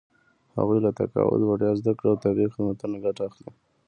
هغوی 0.57 0.79
له 0.85 0.91
تقاعد، 0.99 1.41
وړیا 1.43 1.71
زده 1.81 1.91
کړو 1.97 2.09
او 2.13 2.21
طبي 2.23 2.45
خدمتونو 2.53 2.95
ګټه 3.05 3.21
اخلي. 3.29 3.49